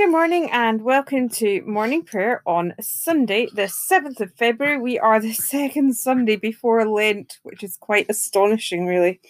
[0.00, 4.78] Good morning and welcome to morning prayer on Sunday, the 7th of February.
[4.78, 9.20] We are the second Sunday before Lent, which is quite astonishing, really.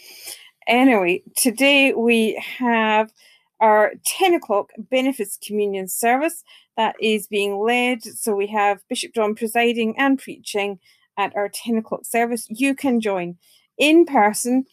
[0.68, 3.12] Anyway, today we have
[3.58, 6.44] our 10 o'clock benefice communion service
[6.76, 8.04] that is being led.
[8.04, 10.78] So we have Bishop John presiding and preaching
[11.16, 12.46] at our 10 o'clock service.
[12.48, 13.38] You can join
[13.76, 14.66] in person,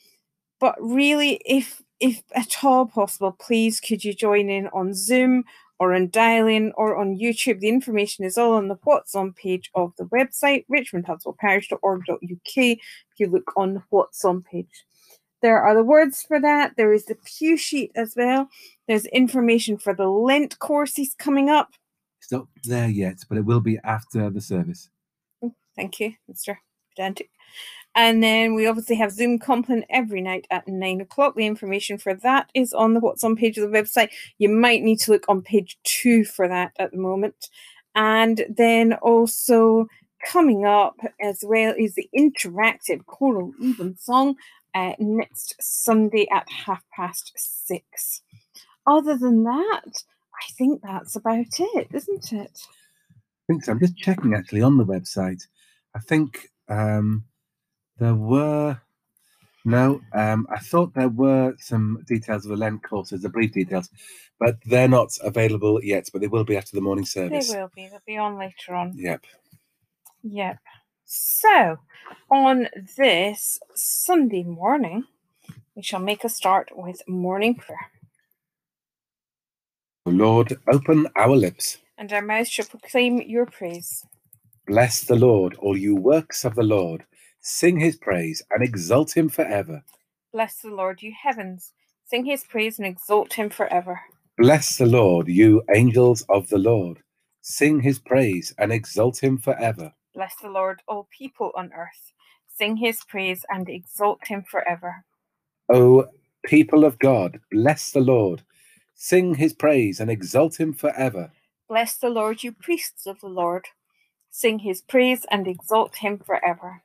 [0.59, 5.43] but really, if if at all possible, please could you join in on Zoom
[5.80, 7.59] or on dial-in or on YouTube.
[7.59, 12.55] The information is all on the What's On page of the website, richmondhudswellparish.org.uk.
[12.55, 12.80] If
[13.17, 14.86] you look on the What's On page.
[15.41, 16.77] There are the words for that.
[16.77, 18.50] There is the pew sheet as well.
[18.88, 21.70] There's information for the Lent courses coming up.
[22.20, 24.89] It's not there yet, but it will be after the service.
[25.75, 26.58] Thank you, Mr.
[26.89, 27.30] Pedantic.
[27.98, 31.36] And then we obviously have Zoom Compline every night at nine o'clock.
[31.36, 34.10] The information for that is on the What's On page of the website.
[34.38, 37.50] You might need to look on page two for that at the moment.
[37.96, 39.88] And then also
[40.23, 44.36] coming up as well is the interactive choral evensong
[44.76, 48.22] uh, next Sunday at half past six.
[48.86, 50.04] Other than that,
[50.36, 52.59] I think that's about it, isn't it?
[53.09, 53.72] I think so.
[53.72, 55.42] I'm just checking actually on the website.
[55.95, 57.23] I think um,
[58.00, 58.80] there were
[59.66, 60.02] no.
[60.14, 63.89] Um, I thought there were some details of the Lent courses, the brief details,
[64.39, 66.09] but they're not available yet.
[66.12, 67.50] But they will be after the morning service.
[67.50, 67.88] They will be.
[67.89, 68.94] They'll be on later on.
[68.95, 69.26] Yep.
[70.23, 70.58] Yep.
[71.06, 71.78] So,
[72.30, 72.67] on
[72.98, 75.06] this Sunday morning,
[75.76, 77.92] we shall make a start with morning prayer.
[80.06, 81.78] Lord, open our lips.
[81.98, 84.06] And our mouths shall proclaim your praise.
[84.67, 87.06] Bless the Lord, all you works of the Lord.
[87.50, 89.81] Sing his praise and exalt him forever.
[90.34, 91.72] Bless the Lord, you heavens.
[92.04, 94.02] Sing his praise and exalt him forever.
[94.38, 97.00] Bless the Lord, you angels of the Lord.
[97.42, 99.94] Sing his praise and exalt him forever.
[100.14, 102.12] Bless the Lord, all people on earth.
[102.54, 105.05] Sing his praise and exalt him forever.
[105.70, 106.10] O
[106.45, 108.42] people of God, bless the Lord.
[108.94, 111.32] Sing his praise and exalt him forever.
[111.70, 113.67] Bless the Lord, you priests of the Lord.
[114.30, 116.83] Sing his praise and exalt him forever.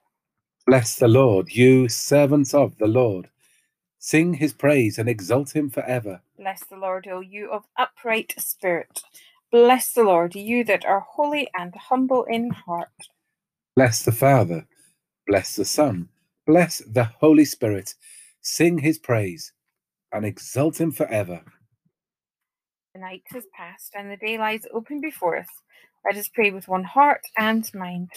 [0.67, 3.29] Bless the Lord, you servants of the Lord.
[3.99, 6.21] Sing his praise and exalt him forever.
[6.39, 9.03] Bless the Lord, O you of upright spirit.
[9.51, 12.89] Bless the Lord, you that are holy and humble in heart.
[13.75, 14.67] Bless the Father,
[15.27, 16.09] bless the Son,
[16.47, 17.95] bless the Holy Spirit.
[18.41, 19.53] Sing his praise
[20.13, 21.43] and exalt him forever.
[22.95, 25.49] The night has passed and the day lies open before us.
[26.05, 28.11] Let us pray with one heart and mind.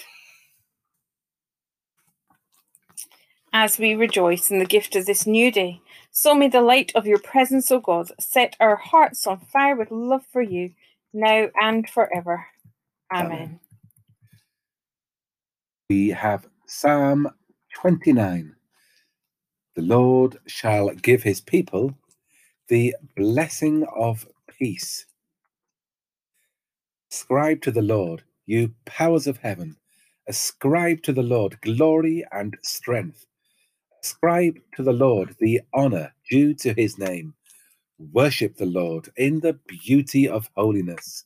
[3.58, 5.80] As we rejoice in the gift of this new day,
[6.12, 9.92] so may the light of your presence, O God, set our hearts on fire with
[9.92, 10.72] love for you,
[11.14, 12.48] now and forever.
[13.14, 13.32] Amen.
[13.32, 13.60] Amen.
[15.90, 17.30] We have Psalm
[17.76, 18.54] 29.
[19.78, 21.94] The Lord shall give his people
[22.68, 25.06] the blessing of peace.
[27.10, 29.78] Ascribe to the Lord, you powers of heaven.
[30.28, 33.26] Ascribe to the Lord glory and strength.
[34.06, 37.34] Ascribe to the Lord the honor due to his name.
[38.14, 41.26] Worship the Lord in the beauty of holiness.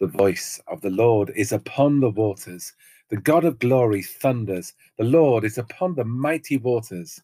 [0.00, 2.74] The voice of the Lord is upon the waters.
[3.08, 4.74] The God of glory thunders.
[4.98, 7.22] The Lord is upon the mighty waters.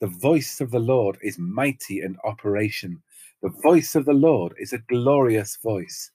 [0.00, 3.00] The voice of the Lord is mighty in operation.
[3.42, 6.10] The voice of the Lord is a glorious voice.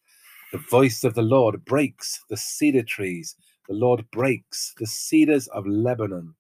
[0.52, 3.38] The voice of the Lord breaks the cedar trees.
[3.70, 6.36] The Lord breaks the cedars of Lebanon.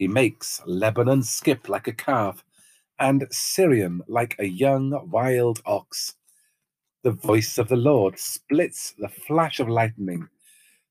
[0.00, 2.42] He makes Lebanon skip like a calf,
[2.98, 6.14] and Sirion like a young wild ox.
[7.02, 10.30] The voice of the Lord splits the flash of lightning.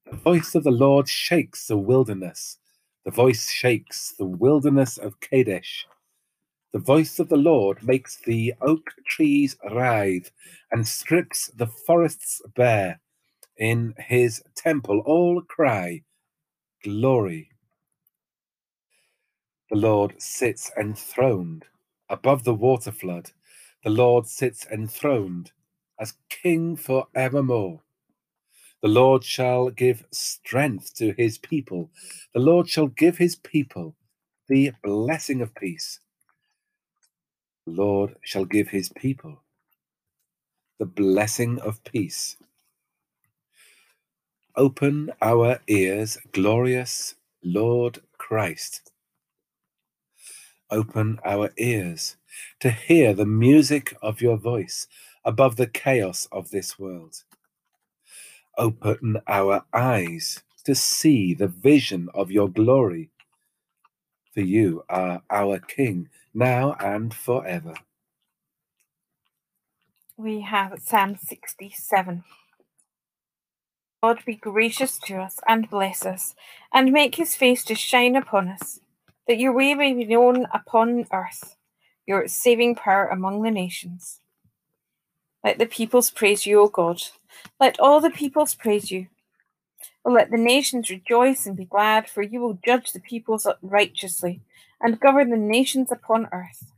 [0.06, 2.60] The voice of the Lord shakes the wilderness.
[3.04, 5.88] The voice shakes the wilderness of Kadesh.
[6.72, 10.30] The voice of the Lord makes the oak trees writhe
[10.72, 13.02] and strips the forests bare.
[13.58, 16.04] In his temple all cry,
[16.84, 17.50] Glory.
[19.72, 21.66] The Lord sits enthroned
[22.10, 23.32] above the water flood.
[23.84, 25.52] The Lord sits enthroned
[26.00, 27.82] as King for evermore.
[28.82, 31.92] The Lord shall give strength to his people.
[32.34, 33.96] The Lord shall give his people
[34.50, 36.00] the blessing of peace.
[37.66, 39.44] The Lord shall give his people
[40.80, 42.38] the blessing of peace.
[44.56, 48.92] Open our ears, glorious Lord Christ.
[50.72, 52.16] Open our ears.
[52.62, 54.88] to hear the music of your voice
[55.26, 57.24] above the chaos of this world.
[58.58, 63.12] Open our eyes to see the vision of your glory.
[64.34, 67.76] For you are our King, now and forever.
[70.18, 72.24] We have Psalm 67.
[74.04, 76.36] God be gracious to us and bless us,
[76.74, 78.80] and make his face to shine upon us,
[79.30, 81.56] that your way may be known upon earth,
[82.08, 84.22] your saving power among the nations.
[85.44, 87.00] Let the peoples praise you, O God.
[87.60, 89.06] Let all the peoples praise you.
[90.04, 94.42] O let the nations rejoice and be glad, for you will judge the peoples righteously
[94.82, 96.72] and govern the nations upon earth.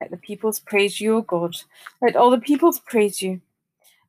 [0.00, 1.54] Let the peoples praise you, O God.
[2.02, 3.40] Let all the peoples praise you.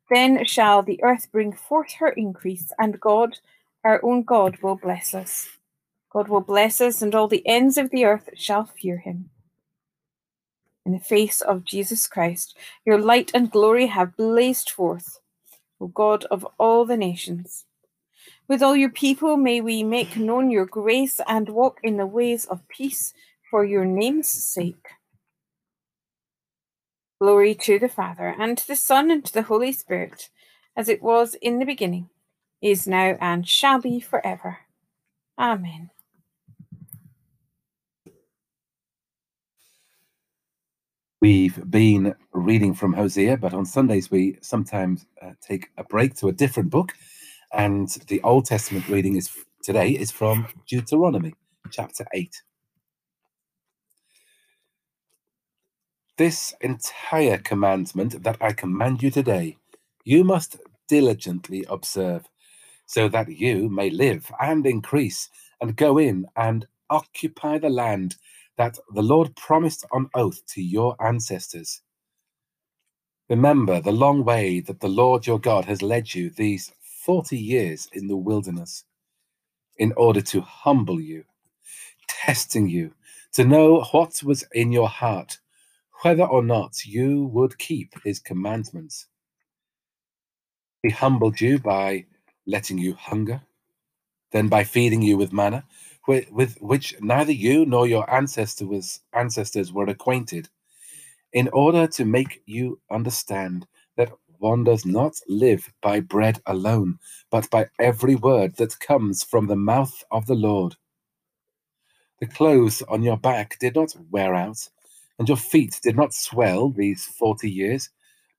[0.09, 3.38] Then shall the earth bring forth her increase, and God,
[3.83, 5.55] our own God, will bless us.
[6.16, 9.32] God will bless us, and all the ends of the earth shall fear him.
[10.86, 15.20] In the face of Jesus Christ, your light and glory have blazed forth,
[15.82, 17.66] O God of all the nations.
[18.48, 22.46] With all your people, may we make known your grace and walk in the ways
[22.46, 23.14] of peace
[23.52, 24.88] for your name's sake.
[27.20, 30.30] Glory to the Father, and to the Son, and to the Holy Spirit,
[30.78, 32.08] as it was in the beginning,
[32.62, 34.60] is now, and shall be forever.
[35.38, 35.90] Amen.
[41.25, 46.27] We've been reading from Hosea, but on Sundays we sometimes uh, take a break to
[46.27, 46.94] a different book.
[47.51, 49.31] And the Old Testament reading is
[49.63, 51.33] today is from Deuteronomy
[51.72, 52.44] chapter 8.
[56.19, 59.57] This entire commandment that I command you today,
[60.04, 60.57] you must
[60.88, 62.30] diligently observe,
[62.86, 68.16] so that you may live and increase, and go in and occupy the land
[68.57, 71.81] that the Lord promised on oath to your ancestors.
[73.30, 76.72] Remember the long way that the Lord your God has led you these
[77.06, 78.86] 40 years in the wilderness
[79.78, 81.25] in order to humble you,
[82.07, 82.94] testing you
[83.34, 85.40] to know what was in your heart
[86.04, 89.07] whether or not you would keep his commandments.
[90.84, 92.06] He humbled you by
[92.48, 93.44] letting you hunger,
[94.31, 95.66] then by feeding you with manna,
[96.07, 100.50] with, with which neither you nor your ancestor was, ancestors were acquainted,
[101.34, 103.68] in order to make you understand
[103.98, 107.00] that one does not live by bread alone,
[107.31, 110.75] but by every word that comes from the mouth of the Lord.
[112.19, 114.69] The clothes on your back did not wear out,
[115.19, 117.90] and your feet did not swell these forty years,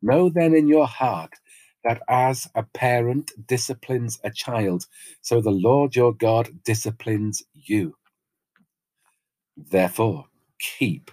[0.02, 1.34] know then in your heart
[1.86, 4.86] that as a parent disciplines a child,
[5.22, 7.96] so the Lord your God disciplines you.
[9.56, 10.26] Therefore,
[10.60, 11.10] keep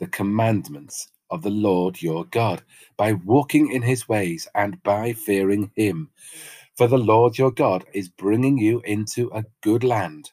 [0.00, 2.62] the commandments of the Lord your God
[2.98, 6.10] by walking in his ways and by fearing him.
[6.76, 10.32] For the Lord your God is bringing you into a good land,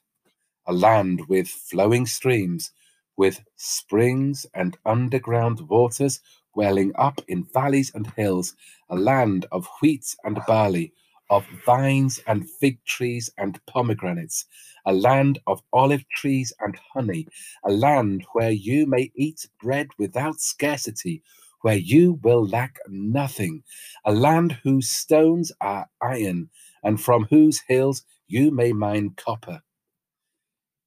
[0.68, 2.72] a land with flowing streams
[3.18, 6.22] with springs and underground waters
[6.56, 8.56] welling up in valleys and hills,
[8.94, 10.94] a land of wheat and barley,
[11.32, 14.46] of vines and fig trees and pomegranates,
[14.88, 17.28] a land of olive trees and honey,
[17.66, 21.24] a land where you may eat bread without scarcity,
[21.64, 23.64] where you will lack nothing,
[24.06, 26.50] a land whose stones are iron,
[26.84, 29.64] and from whose hills you may mine copper.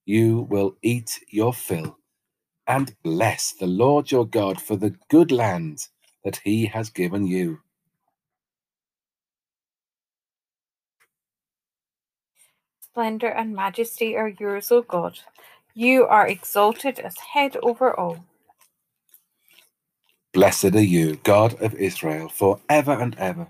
[0.07, 1.99] You will eat your fill
[2.69, 5.89] and bless the Lord your God for the good land
[6.25, 7.61] that he has given you.
[12.97, 15.19] Splendor and majesty are yours, O God.
[15.75, 18.25] You are exalted as head over all.
[20.33, 23.49] Blessed are you, God of Israel, for ever and ever.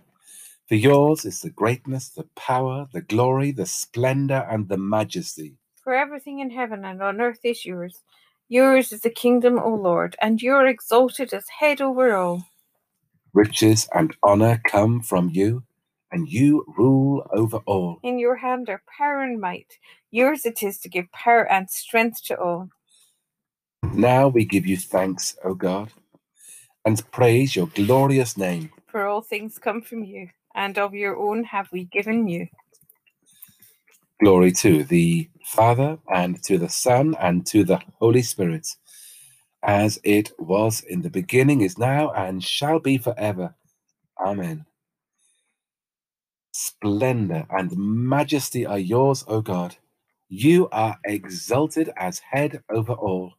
[0.69, 5.55] For yours is the greatness, the power, the glory, the splendor, and the majesty.
[5.85, 8.03] For everything in heaven and on earth is yours.
[8.49, 12.43] Yours is the kingdom, O Lord, and you are exalted as head over all.
[13.33, 15.63] Riches and honor come from you,
[16.13, 17.99] and you rule over all.
[18.03, 19.79] In your hand are power and might.
[20.11, 22.71] Yours it is to give power and strength to all.
[23.93, 25.93] Now we give you thanks, O God,
[26.85, 28.71] and praise your glorious name.
[28.89, 32.49] For all things come from you, and of your own have we given you.
[34.23, 38.67] Glory to the Father, and to the Son, and to the Holy Spirit,
[39.63, 43.55] as it was in the beginning, is now, and shall be forever.
[44.25, 44.65] Amen.
[46.59, 49.77] Splendor and majesty are yours, O God.
[50.31, 53.35] You are exalted as head over all.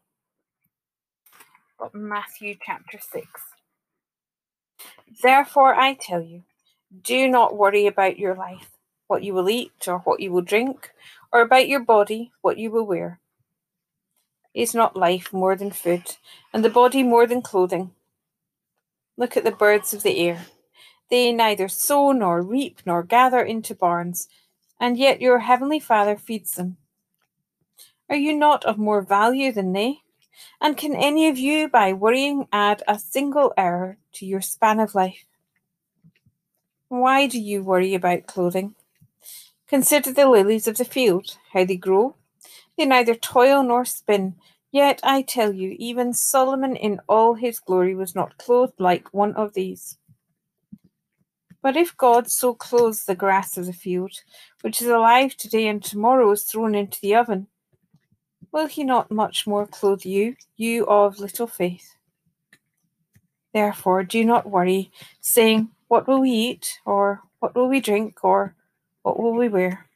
[1.79, 3.25] got Matthew chapter 6.
[5.23, 6.43] Therefore, I tell you,
[7.01, 8.69] do not worry about your life,
[9.07, 10.91] what you will eat or what you will drink,
[11.33, 13.19] or about your body, what you will wear.
[14.53, 16.17] Is not life more than food,
[16.53, 17.95] and the body more than clothing?
[19.17, 20.45] Look at the birds of the air.
[21.09, 24.27] They neither sow nor reap nor gather into barns,
[24.79, 26.77] and yet your heavenly Father feeds them.
[28.09, 30.01] Are you not of more value than they?
[30.61, 34.95] And can any of you, by worrying, add a single hour to your span of
[34.95, 35.25] life?
[36.89, 38.75] Why do you worry about clothing?
[39.67, 42.15] Consider the lilies of the field, how they grow.
[42.77, 44.35] They neither toil nor spin.
[44.71, 49.35] Yet I tell you, even Solomon in all his glory was not clothed like one
[49.35, 49.97] of these.
[51.67, 54.13] But if God so clothes the grass of the field,
[54.61, 57.47] which is alive today and tomorrow is thrown into the oven,
[58.53, 61.97] will he not much more clothe you, you of little faith?
[63.53, 66.79] Therefore, do not worry, saying, What will we eat?
[66.85, 68.23] Or what will we drink?
[68.23, 68.55] Or
[69.01, 69.89] what will we wear?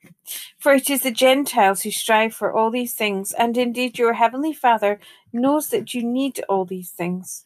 [0.59, 4.51] For it is the Gentiles who strive for all these things, and indeed your heavenly
[4.51, 4.99] Father
[5.31, 7.45] knows that you need all these things.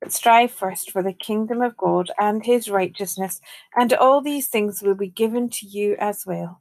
[0.00, 3.40] But strive first for the kingdom of God and his righteousness,
[3.74, 6.60] and all these things will be given to you as well.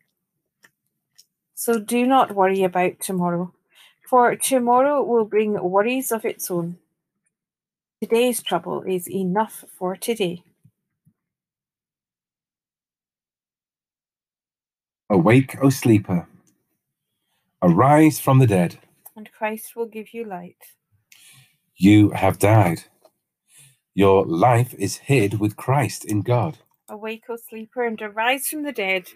[1.53, 3.53] So do not worry about tomorrow,
[4.09, 6.77] for tomorrow will bring worries of its own.
[8.01, 10.43] Today's trouble is enough for today.
[15.09, 16.27] Awake, O sleeper.
[17.61, 18.77] Arise from the dead.
[19.15, 20.57] And Christ will give you light.
[21.75, 22.83] You have died.
[23.95, 26.57] Your life is hid with Christ in God.
[26.89, 29.07] Awake, O sleeper, and arise from the dead.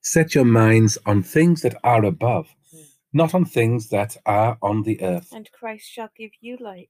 [0.00, 2.54] Set your minds on things that are above,
[3.12, 5.32] not on things that are on the earth.
[5.32, 6.88] And Christ shall give you light.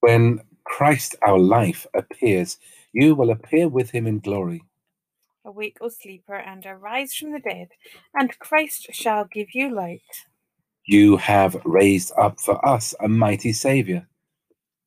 [0.00, 2.58] When Christ our life appears,
[2.92, 4.62] you will appear with him in glory.
[5.44, 7.68] Awake, O sleeper, and arise from the dead,
[8.14, 10.02] and Christ shall give you light.
[10.84, 14.06] You have raised up for us a mighty Saviour,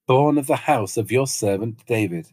[0.10, 2.26] born of the house of your servant David.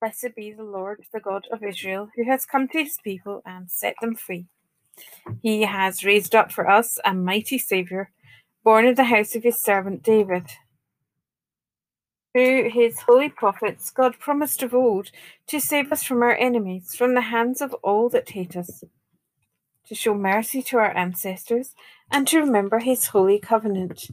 [0.00, 3.68] Blessed be the Lord, the God of Israel, who has come to his people and
[3.68, 4.46] set them free.
[5.42, 8.12] He has raised up for us a mighty Saviour,
[8.62, 10.50] born of the house of his servant David.
[12.32, 15.10] Through his holy prophets, God promised of old
[15.48, 18.84] to save us from our enemies, from the hands of all that hate us,
[19.88, 21.74] to show mercy to our ancestors,
[22.08, 24.12] and to remember his holy covenant.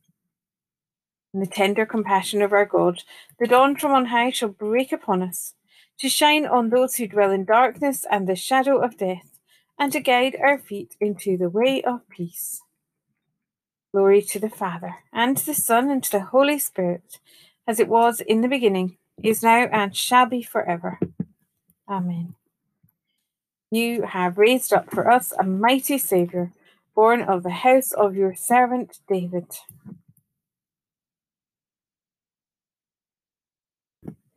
[1.33, 3.03] In the tender compassion of our God,
[3.39, 5.53] the dawn from on high shall break upon us,
[5.99, 9.39] to shine on those who dwell in darkness and the shadow of death,
[9.79, 12.61] and to guide our feet into the way of peace.
[13.93, 17.19] Glory to the Father, and to the Son, and to the Holy Spirit,
[17.65, 20.99] as it was in the beginning, is now, and shall be forever.
[21.89, 22.35] Amen.
[23.69, 26.51] You have raised up for us a mighty Saviour,
[26.93, 29.47] born of the house of your servant David.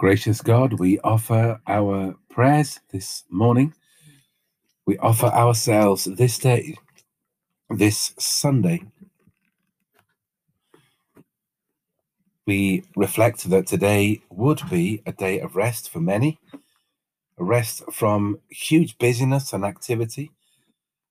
[0.04, 3.72] Gracious God, we offer our prayers this morning.
[4.84, 6.76] We offer ourselves this day,
[7.70, 8.82] this Sunday.
[12.46, 16.38] We reflect that today would be a day of rest for many
[17.38, 20.32] a rest from huge busyness and activity,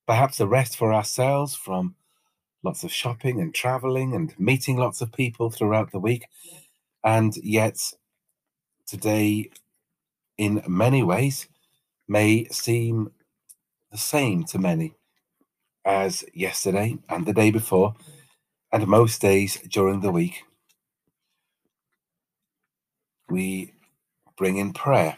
[0.05, 1.95] perhaps a rest for ourselves from
[2.61, 6.27] lots of shopping and traveling and meeting lots of people throughout the week.
[7.03, 7.91] And yet,
[8.87, 9.49] today,
[10.37, 11.47] in many ways,
[12.07, 13.11] may seem
[13.91, 14.95] the same to many
[15.85, 17.95] as yesterday and the day before,
[18.71, 20.43] and most days during the week.
[23.29, 23.73] We
[24.37, 25.17] bring in prayer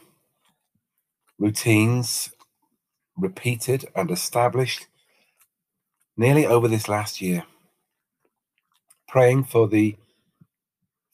[1.38, 2.32] routines
[3.18, 4.88] repeated and established
[6.18, 7.44] nearly over this last year.
[9.08, 9.96] Praying for the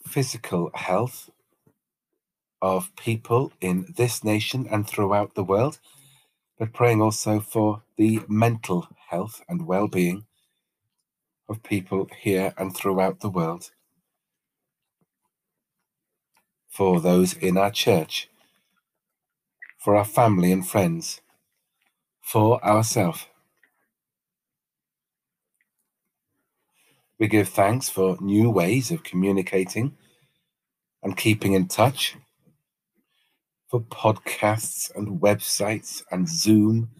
[0.07, 1.29] physical health
[2.61, 5.79] of people in this nation and throughout the world,
[6.59, 10.25] but praying also for the mental health and well being
[11.49, 13.71] of people here and throughout the world.
[16.71, 18.29] for those in our church,
[19.77, 21.21] for our family and friends,
[22.21, 23.27] for ourselves.
[27.19, 29.95] We give thanks for new ways of communicating
[31.03, 32.15] and keeping in touch,
[33.71, 36.91] for podcasts and websites and Zoom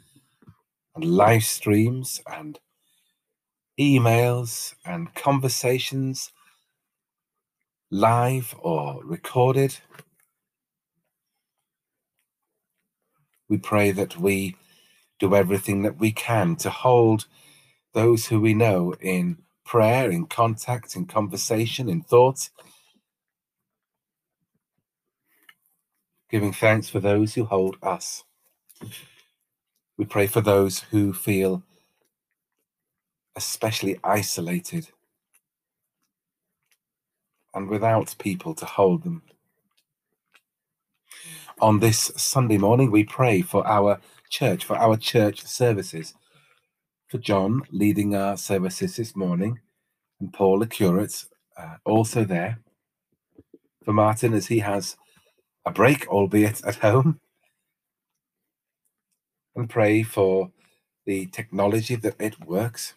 [0.95, 2.59] and live streams and
[3.79, 6.31] emails and conversations,
[7.91, 9.77] live or recorded.
[13.49, 14.57] We pray that we
[15.19, 17.27] do everything that we can to hold
[17.93, 22.49] those who we know in prayer, in contact, in conversation, in thought.
[26.31, 28.23] Giving thanks for those who hold us.
[29.97, 31.63] We pray for those who feel
[33.35, 34.89] especially isolated
[37.53, 39.23] and without people to hold them.
[41.61, 46.13] On this Sunday morning, we pray for our church, for our church services
[47.09, 49.59] for John leading our services this morning,
[50.21, 51.25] and Paul, the curate,
[51.57, 52.59] uh, also there.
[53.83, 54.95] For Martin, as he has
[55.65, 57.19] a break, albeit at home.
[59.55, 60.51] And pray for
[61.05, 62.93] the technology that it works.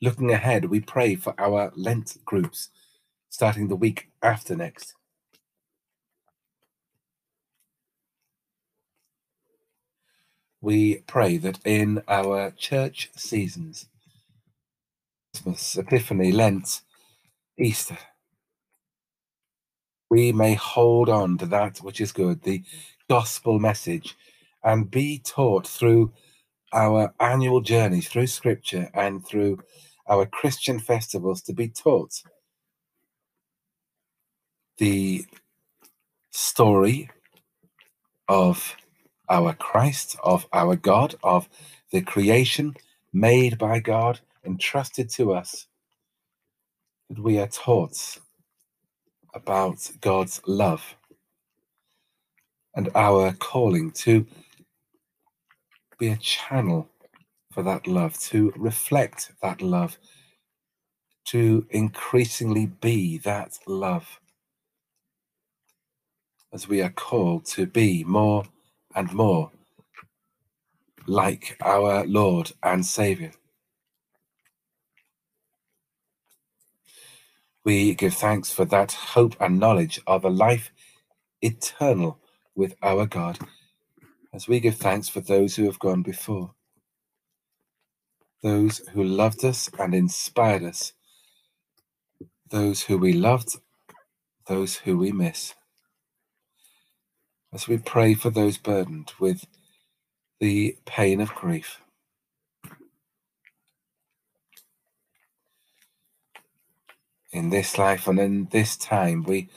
[0.00, 2.68] Looking ahead, we pray for our Lent groups
[3.30, 4.94] starting the week after next.
[10.64, 13.86] we pray that in our church seasons,
[15.34, 16.80] Christmas, Epiphany, Lent,
[17.58, 17.98] Easter,
[20.10, 22.62] we may hold on to that which is good, the
[23.10, 24.16] gospel message,
[24.62, 26.12] and be taught through
[26.72, 29.60] our annual journey through scripture, and through
[30.08, 32.22] our Christian festivals to be taught
[34.78, 35.24] the
[36.32, 37.10] story
[38.28, 38.76] of
[39.28, 41.48] our Christ, of our God, of
[41.92, 42.74] the creation
[43.12, 45.66] made by God, entrusted to us,
[47.08, 48.18] that we are taught
[49.34, 50.96] about God's love
[52.74, 54.26] and our calling to
[55.98, 56.88] be a channel
[57.52, 59.98] for that love, to reflect that love,
[61.26, 64.20] to increasingly be that love,
[66.52, 68.44] as we are called to be more
[68.94, 69.50] and more
[71.06, 73.32] like our Lord and Saviour.
[77.64, 80.72] We give thanks for that hope and knowledge of a life
[81.42, 82.20] eternal
[82.56, 83.38] with our God,
[84.34, 86.52] as we give thanks for those who have gone before,
[88.42, 90.92] those who loved us and inspired us,
[92.50, 93.56] those who we loved,
[94.48, 95.54] those who we miss
[97.54, 99.46] as we pray for those burdened with
[100.40, 101.80] the pain of grief.
[107.34, 109.50] In this life and in this time, we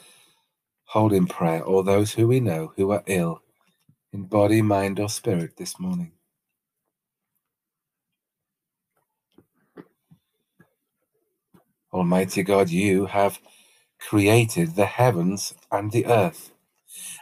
[0.87, 3.41] hold in prayer all those who we know who are ill
[4.13, 6.13] in body, mind, or spirit this morning.
[11.93, 13.39] Almighty God, you have
[13.99, 16.51] created the heavens and the earth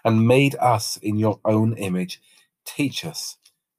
[0.05, 2.21] and made us in your own image.
[2.65, 3.37] Teach us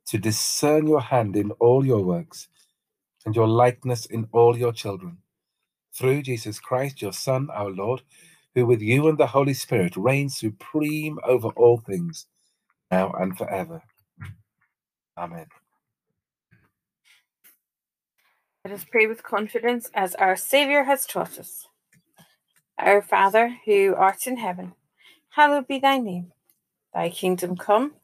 [0.09, 2.49] to discern your hand in all your works
[3.27, 5.19] and your likeness in all your children.
[5.97, 8.03] Through Jesus Christ, your Son, our Lord,
[8.55, 12.27] who with you and the Holy Spirit reigns supreme over all things,
[12.91, 13.83] now and forever.
[15.17, 15.47] Amen.
[18.63, 21.67] Let us pray with confidence as our Saviour has taught us.
[22.79, 24.75] Our Father, who art in heaven,
[25.31, 26.33] hallowed be thy name.
[26.93, 27.95] Thy kingdom come,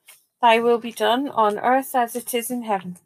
[0.40, 2.96] thy will be done on earth as it is in heaven.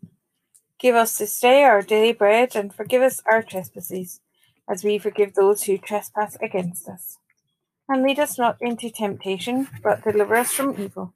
[0.79, 4.21] Give us this day our daily bread, and forgive us our trespasses,
[4.69, 7.19] as we forgive those who trespass against us.
[7.89, 11.15] And lead us not into temptation, but deliver us from evil.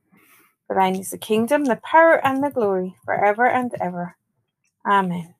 [0.66, 4.16] For thine is the kingdom, the power, and the glory, for ever and ever.
[4.86, 5.34] Amen.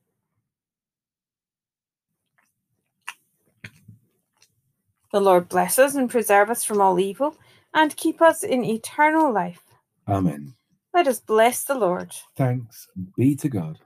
[5.13, 7.37] The Lord bless us and preserve us from all evil
[7.75, 9.63] and keep us in eternal life.
[10.09, 10.55] Amen.
[10.93, 12.13] Let us bless the Lord.
[12.37, 13.79] Thanks be to God.